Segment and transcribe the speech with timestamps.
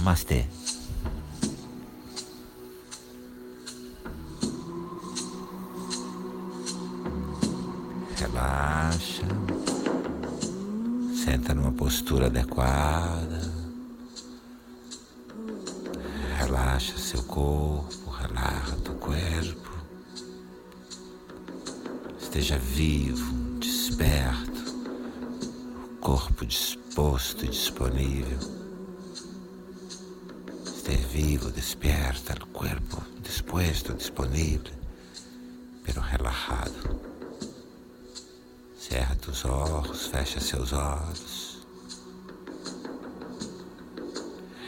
[0.00, 0.46] Namastê.
[8.16, 9.26] Relaxa.
[11.22, 13.42] Senta numa postura adequada.
[16.38, 19.70] Relaxa seu corpo, relaxa teu corpo.
[22.18, 24.62] Esteja vivo, desperto,
[25.92, 28.59] o corpo disposto e disponível.
[30.90, 34.72] Esteja vivo, desperta, o corpo disposto, disponível,
[35.84, 37.00] pero relajado.
[38.76, 41.64] Cerra os olhos, fecha seus olhos.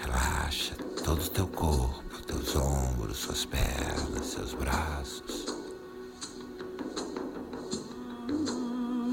[0.00, 5.46] Relaxa todo o teu corpo, teus ombros, suas pernas, seus braços.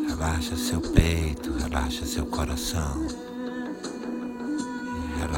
[0.08, 3.29] Relaxa seu peito, relaxa seu coração.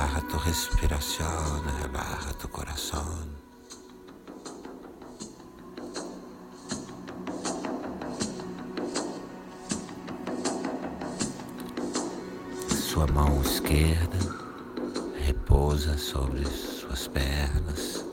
[0.01, 3.05] Relaxa tu respiração, relaxa tu coração.
[12.67, 14.17] Sua mão esquerda
[15.23, 18.03] repousa sobre suas pernas.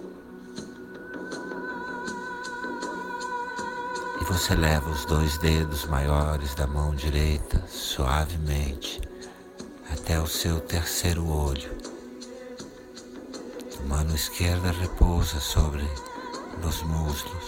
[4.21, 9.01] E você leva os dois dedos maiores da mão direita suavemente
[9.91, 11.78] até o seu terceiro olho.
[13.89, 15.83] Mão esquerda repousa sobre
[16.63, 17.47] os muslos.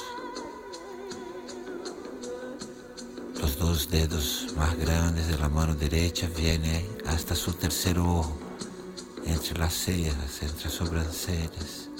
[3.38, 8.38] Los dos dedos más grandes de la mano derecha vienen hasta su tercer ojo,
[9.26, 11.90] entre las cejas, entre as sobrancelhas.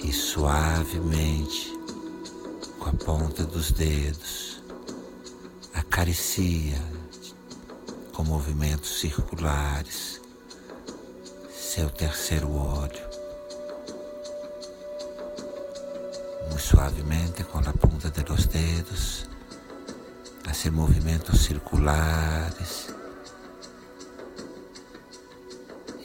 [0.00, 1.72] E suavemente,
[2.80, 4.60] com a ponta dos dedos,
[5.72, 6.82] acaricia
[8.12, 10.20] com movimentos circulares
[11.68, 13.06] seu terceiro olho.
[16.48, 19.28] Muy suavemente com a ponta de los dedos,
[20.48, 22.88] hace movimentos circulares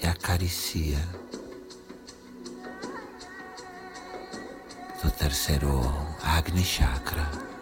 [0.02, 1.00] e acaricia
[5.02, 5.80] do terceiro
[6.24, 7.53] Agni Chakra.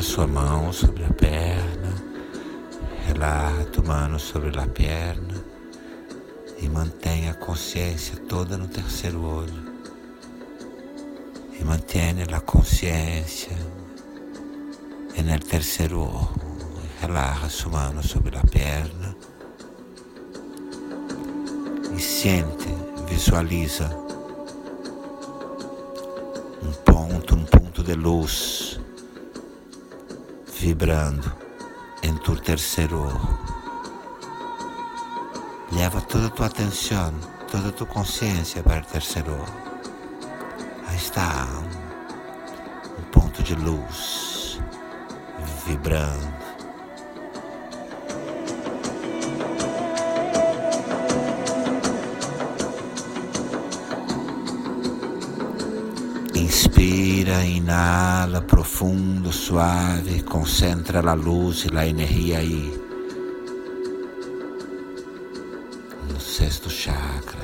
[0.00, 1.94] Relaxa sua mão sobre a perna,
[3.06, 5.44] relaxa tua mão sobre a perna
[6.58, 9.74] e mantenha a consciência toda no terceiro olho.
[11.52, 13.54] E mantenha a consciência
[15.22, 16.30] no terceiro olho.
[17.02, 19.14] Relaxa sua mão sobre a perna
[21.94, 22.68] e sente,
[23.06, 23.94] visualiza
[26.62, 28.69] um ponto, um ponto de luz
[30.60, 31.32] vibrando
[32.02, 33.38] em tu terceiro olho.
[35.72, 37.14] Leva toda a tua atenção,
[37.50, 39.80] toda a tua consciência para o terceiro olho.
[40.86, 41.46] Aí está
[42.98, 44.60] um ponto de luz
[45.66, 46.49] vibrando.
[56.70, 62.80] Inspira, inhala profundo, suave, concentra a luz e a energia aí.
[66.08, 67.42] No sexto chakra,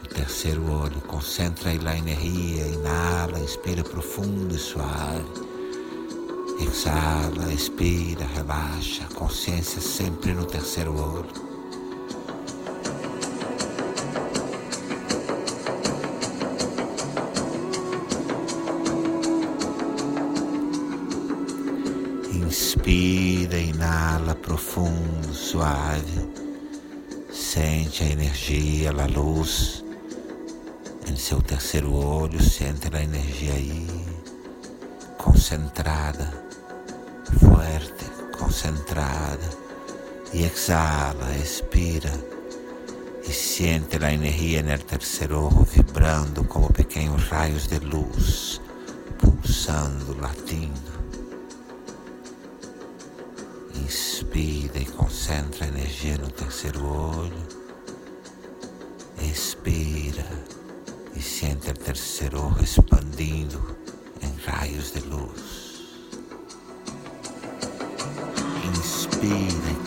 [0.00, 5.26] no terceiro olho, concentra aí a energia, inhala, inspira profundo e suave.
[6.60, 11.45] Exala, expira, relaxa, consciência sempre no terceiro olho.
[22.86, 26.30] Inspira, inala profundo, suave.
[27.32, 29.84] Sente a energia, a luz
[31.08, 32.40] em seu terceiro olho.
[32.40, 33.88] Sente a energia aí,
[35.18, 36.32] concentrada,
[37.40, 38.04] forte,
[38.38, 39.50] concentrada.
[40.32, 42.12] E exala, expira
[43.28, 48.60] e sente a energia no terceiro olho vibrando como pequenos raios de luz,
[49.18, 50.95] pulsando, latindo.
[53.86, 57.46] Inspira e concentra a energia no terceiro olho.
[59.22, 60.26] Expira
[61.14, 63.76] e sente o terceiro olho expandindo
[64.20, 65.86] em raios de luz.
[68.76, 69.85] Inspira e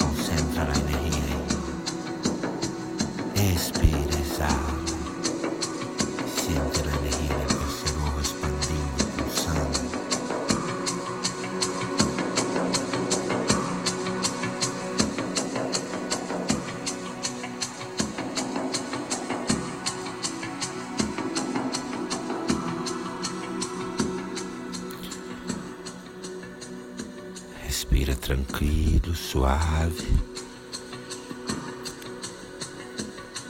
[28.79, 30.07] tranquilo, suave.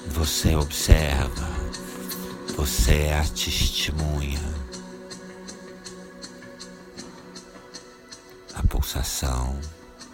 [0.08, 1.48] Você observa,
[2.56, 4.40] você é a testemunha.
[8.56, 9.60] A pulsação,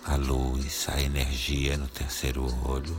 [0.04, 2.98] a luz, a energia no terceiro olho.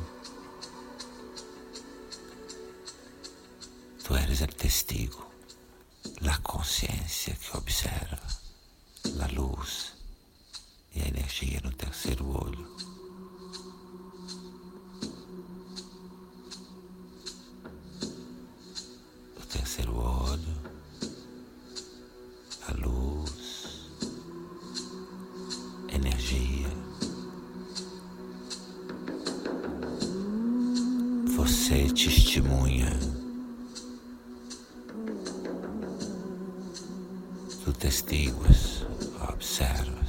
[4.02, 5.26] Tu eres o testigo,
[6.26, 8.20] a consciência que observa,
[9.20, 9.95] a luz
[10.96, 12.66] e a energia no terceiro olho.
[19.36, 20.56] O terceiro olho,
[22.68, 23.90] a luz,
[25.92, 26.66] energia.
[31.36, 32.90] Você testemunha
[37.64, 38.86] do testigos,
[39.28, 40.05] observa.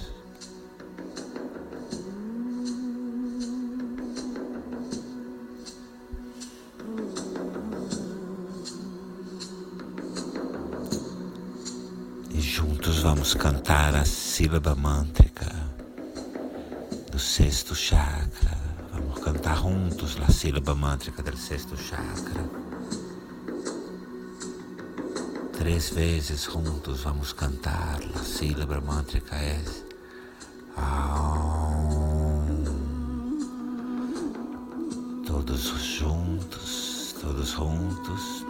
[13.10, 15.50] Vamos cantar a sílaba mântrica
[17.10, 18.58] do sexto chakra.
[18.92, 22.44] Vamos cantar juntos a sílaba mântrica do sexto chakra.
[25.58, 29.64] Três vezes juntos vamos cantar a sílaba mântrica é
[35.26, 38.47] Todos juntos, todos juntos.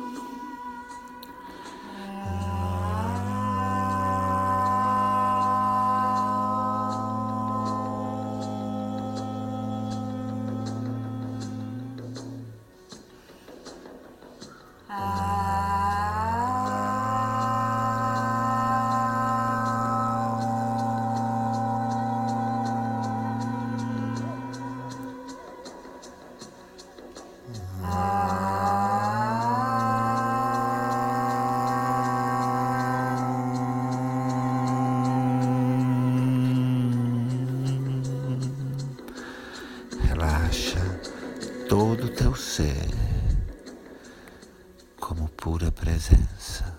[45.57, 46.71] Pura presença.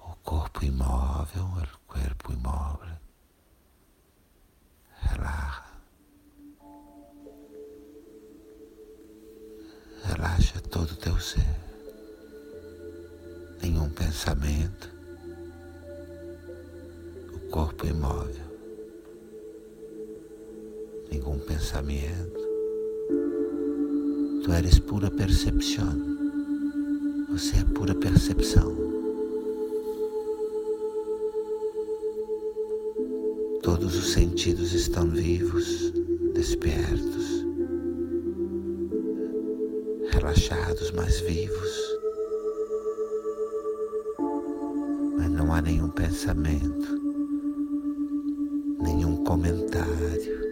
[0.00, 2.96] O corpo imóvel, o corpo imóvel.
[5.02, 5.64] Relaxa.
[10.04, 11.44] Relaxa todo o teu ser.
[13.60, 14.88] Nenhum pensamento.
[17.34, 18.50] O corpo imóvel.
[21.10, 22.40] Nenhum pensamento
[24.42, 26.21] Tu eres pura percepção.
[27.32, 28.76] Você é pura percepção.
[33.62, 35.90] Todos os sentidos estão vivos,
[36.34, 37.46] despertos,
[40.10, 41.98] relaxados, mas vivos.
[45.16, 47.00] Mas não há nenhum pensamento,
[48.78, 50.51] nenhum comentário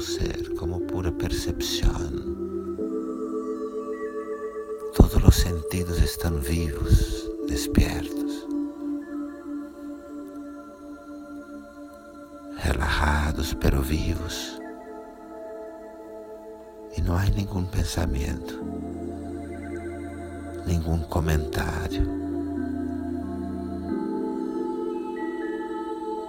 [0.00, 2.10] ser como pura percepção.
[4.94, 8.46] Todos os sentidos estão vivos, despiertos,
[12.56, 14.58] relajados, pero vivos.
[16.96, 18.58] E não há nenhum pensamento,
[20.66, 22.20] nenhum comentário.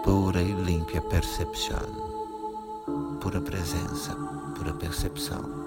[0.04, 2.11] pura e limpia percepção
[3.22, 4.16] pura presença,
[4.58, 5.62] pura percepção.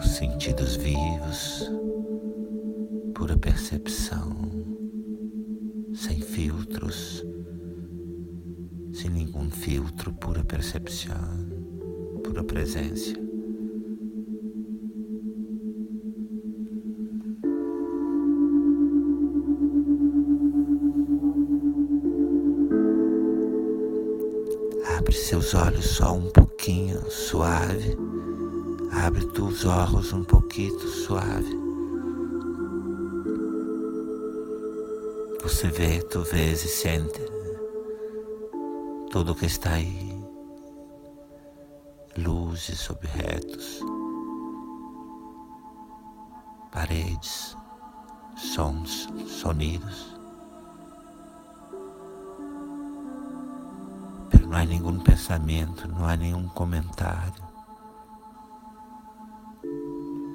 [0.00, 1.68] Sentidos vivos,
[3.12, 4.57] pura percepção
[6.38, 7.26] filtros,
[8.92, 11.18] sem nenhum filtro, pura percepção,
[12.22, 13.12] pura presença.
[24.96, 27.96] Abre seus olhos só um pouquinho, suave.
[28.92, 31.67] Abre tus olhos um pouquinho, suave.
[35.48, 37.22] Você vê, tu vês e sente
[39.10, 40.22] tudo que está aí.
[42.18, 43.80] Luzes, objetos,
[46.70, 47.56] paredes,
[48.36, 50.14] sons, sonidos.
[54.28, 57.42] Pero não há nenhum pensamento, não há nenhum comentário.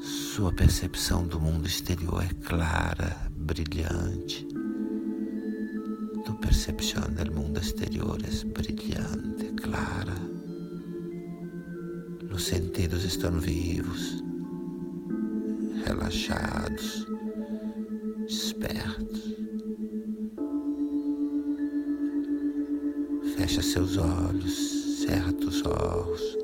[0.01, 4.52] Sua percepção do mundo exterior é clara, brilhante.
[6.43, 10.13] Percepção do mundo exterior é brilhante, clara.
[12.33, 14.21] Os sentidos estão vivos,
[15.85, 17.07] relaxados,
[18.27, 19.35] despertos.
[23.38, 26.38] Fecha seus olhos, cerra os olhos,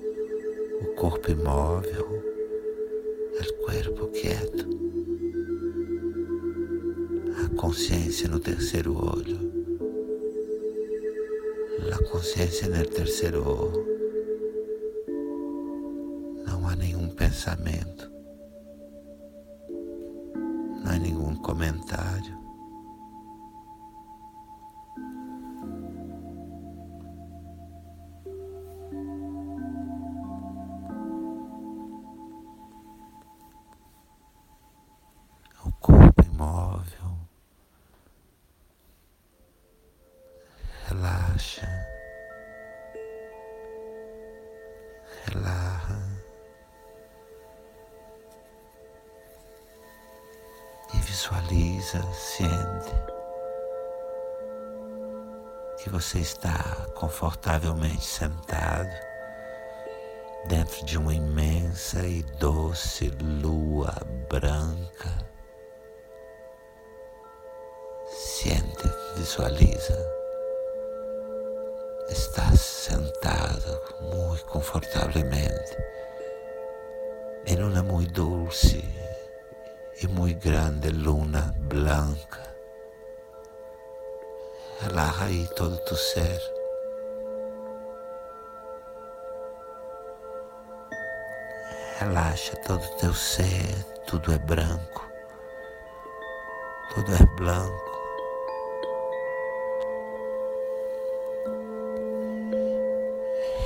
[0.82, 2.24] o corpo imóvel,
[3.40, 4.68] o corpo quieto,
[7.46, 9.39] a consciência no terceiro olho,
[12.04, 13.86] consciência no terceiro olho.
[16.46, 18.12] Não há nenhum pensamento,
[20.84, 22.38] não há nenhum comentário.
[51.20, 52.96] Visualiza, sente
[55.78, 58.90] que você está confortavelmente sentado
[60.48, 63.94] dentro de uma imensa e doce lua
[64.30, 65.10] branca.
[68.08, 69.98] Siente, visualiza.
[72.10, 75.78] Está sentado muito confortavelmente
[77.46, 78.99] em uma muito dulce
[80.02, 82.40] e muito grande luna branca.
[84.82, 86.42] Relaja aí todo tu ser.
[92.00, 95.06] Relaxa todo o teu ser, tudo é branco,
[96.96, 97.90] tudo é branco.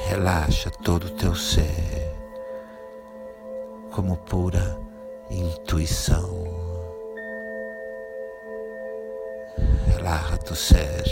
[0.08, 2.16] Relaxa todo o teu ser,
[3.92, 4.83] como pura
[5.40, 6.44] intuição.
[9.88, 11.04] Relaxa tu ser,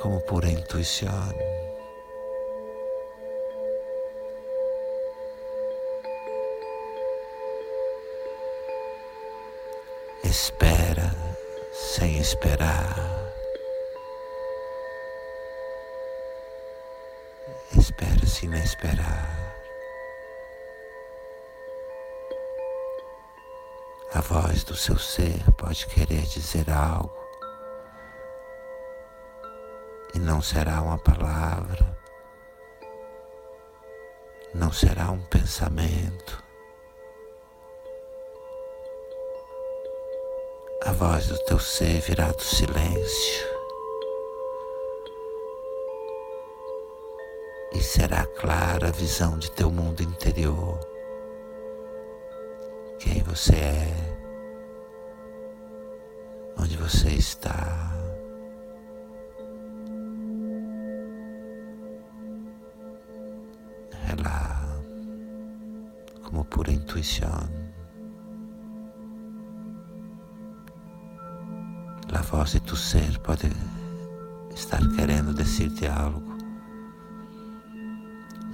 [0.00, 1.32] como pura intuição.
[10.32, 11.14] espera
[11.72, 13.32] sem esperar.
[17.76, 19.41] Espera sem esperar.
[24.22, 27.12] A voz do seu ser pode querer dizer algo.
[30.14, 31.98] E não será uma palavra,
[34.54, 36.40] não será um pensamento.
[40.84, 43.46] A voz do teu ser virá do silêncio.
[47.72, 50.78] E será clara a visão de teu mundo interior,
[53.00, 54.11] quem você é,
[56.82, 57.92] você está.
[64.10, 64.82] Ela,
[66.24, 67.48] como pura intuição.
[72.12, 73.48] A voz de tu ser pode
[74.52, 76.36] estar querendo dizer-te algo.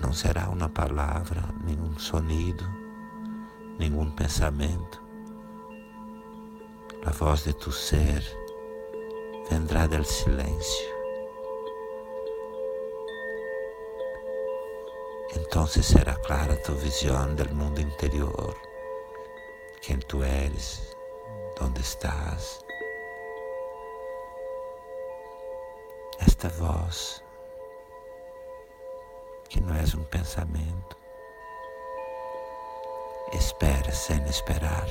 [0.02, 2.64] Não será uma palavra, nenhum sonido,
[3.78, 5.07] nenhum pensamento.
[7.06, 8.22] A voz de tu ser
[9.48, 10.98] vendrá del silêncio.
[15.36, 18.54] Então será clara tu visão do mundo interior,
[19.80, 20.96] quem tu eres,
[21.60, 22.64] onde estás.
[26.20, 27.22] Esta voz,
[29.48, 30.96] que não és um pensamento,
[33.32, 34.88] espera sem esperar,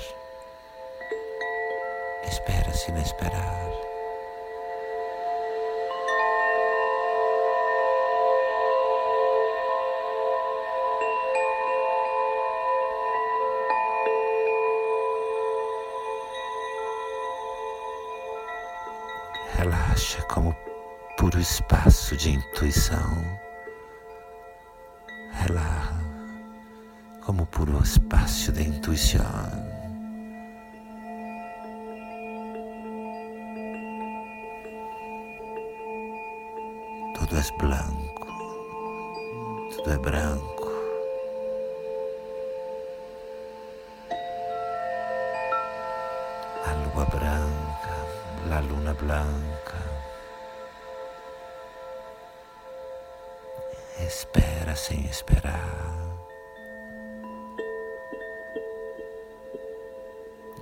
[2.28, 3.72] espera sem esperar.
[19.56, 20.56] Relaxa como
[21.18, 23.26] puro espaço de intuição.
[25.32, 25.94] Relaxa
[27.26, 29.67] como puro espaço de intuição.
[37.38, 38.27] Tudo é branco,
[39.70, 40.72] tudo é branco.
[46.65, 47.96] A lua branca
[48.50, 49.77] la luna blanca.
[54.00, 56.17] Espera sem esperar.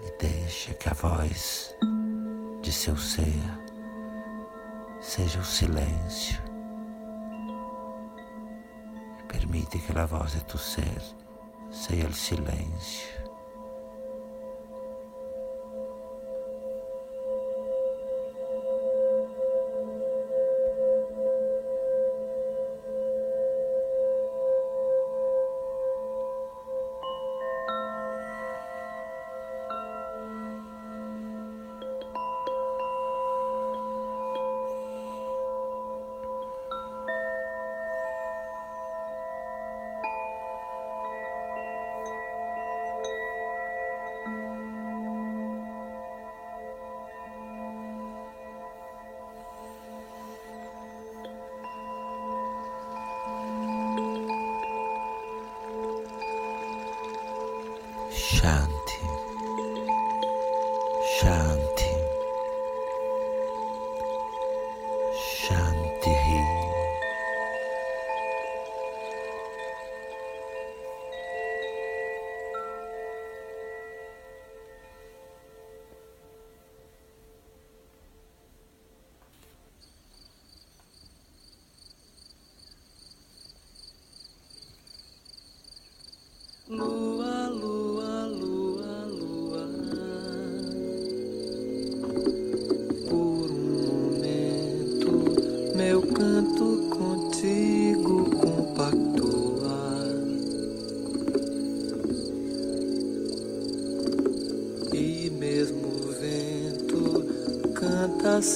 [0.04, 1.74] E deixa que a voz
[2.62, 3.40] de seu ser
[5.00, 6.55] seja o silêncio.
[9.56, 11.02] Permite que a voz de tu ser
[11.72, 13.25] seja o silêncio.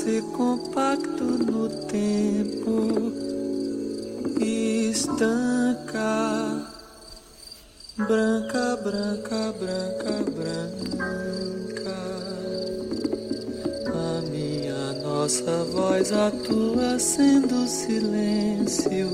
[0.10, 3.13] Canta-se compacto no tempo
[4.39, 6.65] e estanca.
[7.95, 11.98] Branca, branca, branca, branca.
[13.93, 19.08] A minha, nossa voz atua sendo silêncio.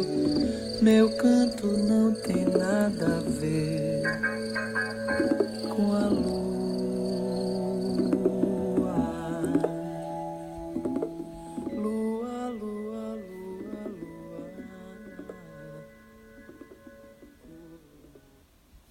[0.82, 3.76] Meu canto não tem nada a ver.